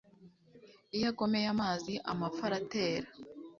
[0.95, 3.07] iyo agomeye amazi, amapfa aratera